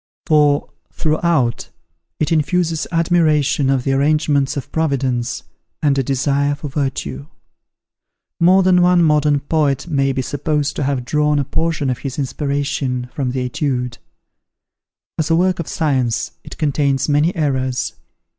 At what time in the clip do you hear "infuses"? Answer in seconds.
2.31-2.87